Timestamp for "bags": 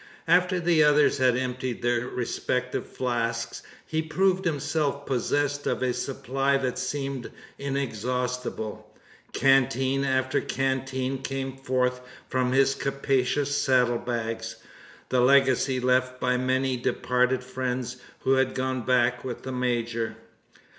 13.99-14.55